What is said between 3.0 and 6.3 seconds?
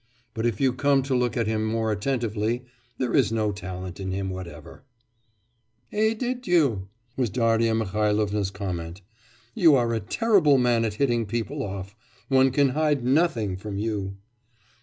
is no talent in him whatever.' 'Et